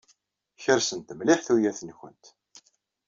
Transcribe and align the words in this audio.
Kersent 0.63 1.15
mliḥ 1.17 1.39
tuyat-nwent. 1.47 2.25